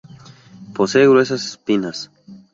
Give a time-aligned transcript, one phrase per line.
[0.73, 2.09] Posee gruesas espinas.